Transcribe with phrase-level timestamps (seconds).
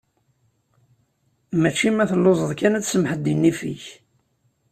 [1.61, 3.83] Mačči ma telluzeḍ kan ad tsemḥeḍ deg nnif-ik.